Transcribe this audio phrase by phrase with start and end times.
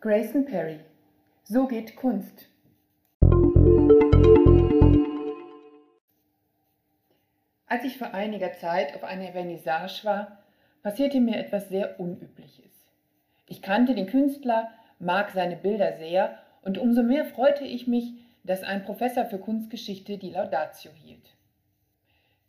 [0.00, 0.78] Grayson Perry
[1.42, 2.46] So geht Kunst.
[7.66, 10.38] Als ich vor einiger Zeit auf einer Vernissage war,
[10.84, 12.70] passierte mir etwas sehr Unübliches.
[13.48, 18.12] Ich kannte den Künstler, mag seine Bilder sehr und umso mehr freute ich mich,
[18.44, 21.34] dass ein Professor für Kunstgeschichte die Laudatio hielt.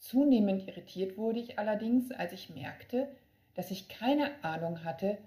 [0.00, 3.06] Zunehmend irritiert wurde ich allerdings, als ich merkte,
[3.54, 5.18] dass ich keine Ahnung hatte,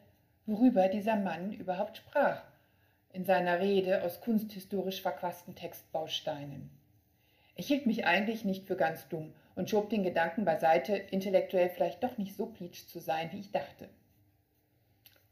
[0.50, 2.42] worüber dieser Mann überhaupt sprach
[3.12, 6.70] in seiner Rede aus kunsthistorisch verquasten Textbausteinen.
[7.56, 12.04] Ich hielt mich eigentlich nicht für ganz dumm und schob den Gedanken beiseite, intellektuell vielleicht
[12.04, 13.90] doch nicht so pleatsch zu sein, wie ich dachte.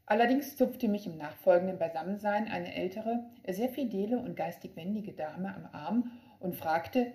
[0.06, 5.68] Allerdings zupfte mich im nachfolgenden Beisammensein eine ältere, sehr fidele und geistig wendige Dame am
[5.72, 7.12] Arm und fragte,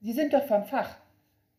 [0.00, 0.96] Sie sind doch vom Fach.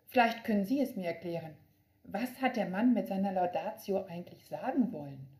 [0.07, 1.55] Vielleicht können Sie es mir erklären.
[2.03, 5.38] Was hat der Mann mit seiner Laudatio eigentlich sagen wollen?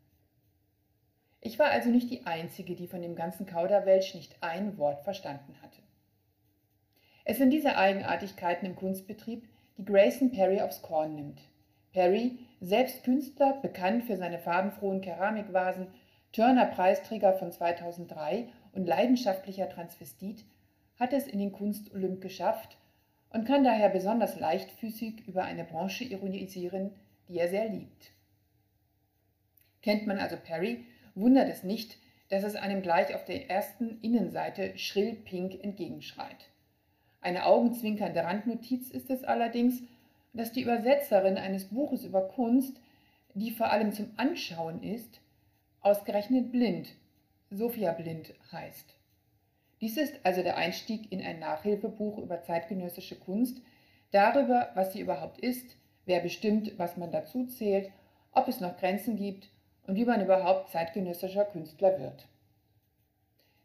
[1.41, 5.55] Ich war also nicht die Einzige, die von dem ganzen Kauderwelsch nicht ein Wort verstanden
[5.61, 5.81] hatte.
[7.23, 9.47] Es sind diese Eigenartigkeiten im Kunstbetrieb,
[9.77, 11.41] die Grayson Perry aufs Korn nimmt.
[11.93, 15.87] Perry, selbst Künstler, bekannt für seine farbenfrohen Keramikvasen,
[16.33, 20.45] Turner-Preisträger von 2003 und leidenschaftlicher Transvestit,
[20.99, 22.77] hat es in den Kunstolymp geschafft
[23.29, 26.91] und kann daher besonders leichtfüßig über eine Branche ironisieren,
[27.27, 28.11] die er sehr liebt.
[29.81, 30.85] Kennt man also Perry,
[31.19, 31.97] wundert es nicht,
[32.29, 36.49] dass es einem gleich auf der ersten Innenseite schrill pink entgegenschreit.
[37.21, 39.81] Eine augenzwinkernde Randnotiz ist es allerdings,
[40.33, 42.79] dass die Übersetzerin eines Buches über Kunst,
[43.33, 45.19] die vor allem zum Anschauen ist,
[45.81, 46.89] ausgerechnet blind,
[47.49, 48.95] Sophia Blind heißt.
[49.81, 53.61] Dies ist also der Einstieg in ein Nachhilfebuch über zeitgenössische Kunst,
[54.11, 55.75] darüber, was sie überhaupt ist,
[56.05, 57.89] wer bestimmt, was man dazu zählt,
[58.33, 59.49] ob es noch Grenzen gibt
[59.89, 62.27] und wie man überhaupt zeitgenössischer Künstler wird.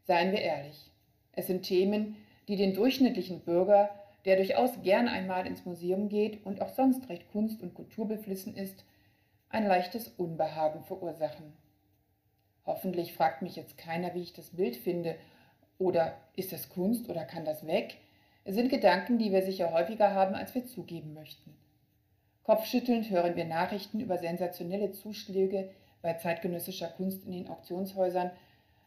[0.04, 0.90] Seien wir ehrlich,
[1.32, 2.16] es sind Themen,
[2.48, 3.90] die den durchschnittlichen Bürger,
[4.24, 8.86] der durchaus gern einmal ins Museum geht und auch sonst recht kunst- und kulturbeflissen ist,
[9.50, 11.52] ein leichtes Unbehagen verursachen.
[12.64, 15.16] Hoffentlich fragt mich jetzt keiner, wie ich das Bild finde,
[15.76, 17.98] oder ist es Kunst oder kann das weg?
[18.44, 21.54] Es sind Gedanken, die wir sicher häufiger haben, als wir zugeben möchten.
[22.44, 25.68] Kopfschüttelnd hören wir Nachrichten über sensationelle Zuschläge
[26.04, 28.30] bei zeitgenössischer Kunst in den Auktionshäusern.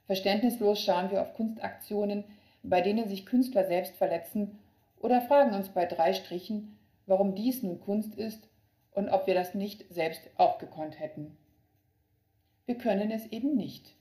[0.05, 2.23] Verständnislos schauen wir auf Kunstaktionen,
[2.61, 4.59] bei denen sich Künstler selbst verletzen
[4.99, 6.77] oder fragen uns bei drei Strichen,
[7.07, 8.47] warum dies nun Kunst ist
[8.91, 11.35] und ob wir das nicht selbst auch gekonnt hätten.
[12.67, 13.95] Wir können es eben nicht.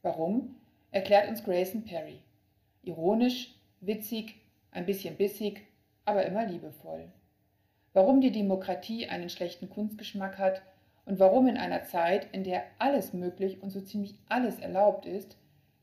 [0.00, 0.56] Warum?
[0.92, 2.20] erklärt uns Grayson Perry.
[2.84, 4.36] Ironisch, witzig,
[4.70, 5.66] ein bisschen bissig,
[6.06, 7.12] aber immer liebevoll.
[7.92, 10.62] Warum die Demokratie einen schlechten Kunstgeschmack hat
[11.06, 15.36] und warum in einer Zeit, in der alles möglich und so ziemlich alles erlaubt ist,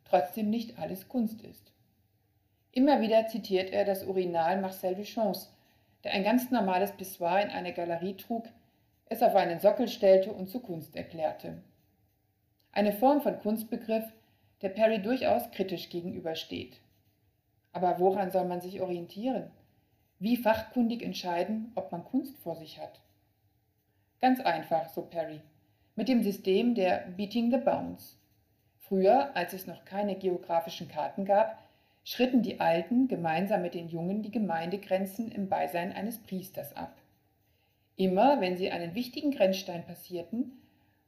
[0.06, 1.72] trotzdem nicht alles Kunst ist.
[2.72, 5.52] Immer wieder zitiert er das Urinal Marcel Duchamps,
[6.04, 8.46] der ein ganz normales Pissoir in eine Galerie trug,
[9.06, 11.62] es auf einen Sockel stellte und zu Kunst erklärte.
[12.72, 14.06] Eine Form von Kunstbegriff,
[14.62, 16.80] der Perry durchaus kritisch gegenübersteht.
[17.72, 19.52] Aber woran soll man sich orientieren?
[20.20, 23.00] Wie fachkundig entscheiden, ob man Kunst vor sich hat?
[24.24, 25.42] Ganz einfach, so Perry,
[25.98, 28.18] mit dem System der Beating the Bounds.
[28.80, 31.62] Früher, als es noch keine geografischen Karten gab,
[32.06, 36.96] schritten die Alten gemeinsam mit den Jungen die Gemeindegrenzen im Beisein eines Priesters ab.
[37.98, 40.54] Immer, wenn sie einen wichtigen Grenzstein passierten,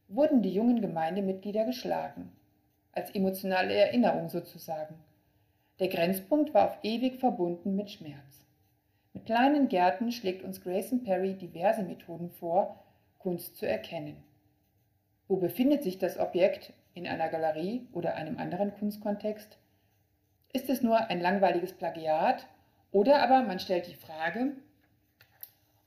[0.10, 2.34] wurden die jungen Gemeindemitglieder geschlagen,
[2.92, 4.96] als emotionale Erinnerung sozusagen.
[5.80, 8.46] Der Grenzpunkt war auf ewig verbunden mit Schmerz.
[9.14, 12.82] Mit kleinen Gärten schlägt uns Grayson Perry diverse Methoden vor,
[13.26, 14.24] Kunst zu erkennen.
[15.28, 19.58] Wo befindet sich das Objekt in einer Galerie oder einem anderen Kunstkontext?
[20.54, 22.46] Ist es nur ein langweiliges Plagiat
[22.92, 24.52] oder aber man stellt die Frage,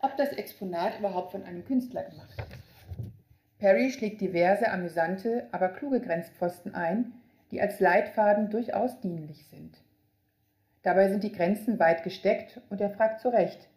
[0.00, 2.58] ob das Exponat überhaupt von einem Künstler gemacht ist.
[3.60, 7.12] Perry schlägt diverse amüsante, aber kluge Grenzpfosten ein,
[7.52, 9.78] die als Leitfaden durchaus dienlich sind.
[10.82, 13.68] Dabei sind die Grenzen weit gesteckt und er fragt zu Recht,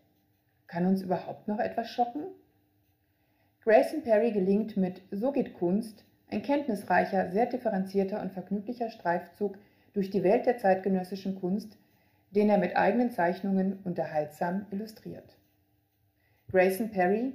[0.65, 2.23] kann uns überhaupt noch etwas schocken?
[3.63, 9.57] Grayson Perry gelingt mit So geht Kunst ein kenntnisreicher, sehr differenzierter und vergnüglicher Streifzug
[9.93, 11.77] durch die Welt der zeitgenössischen Kunst,
[12.31, 15.37] den er mit eigenen Zeichnungen unterhaltsam illustriert.
[16.49, 17.33] Grayson Perry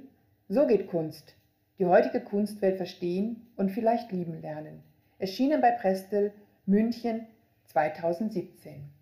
[0.49, 1.35] So geht Kunst.
[1.79, 4.81] Die heutige Kunstwelt verstehen und vielleicht lieben lernen.
[5.19, 6.33] Erschienen bei Prestel,
[6.65, 7.27] München
[7.65, 8.96] 2017.